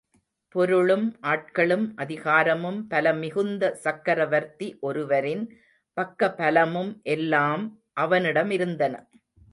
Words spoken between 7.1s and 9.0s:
எல்லாம் அவனிடம் இருந்தன.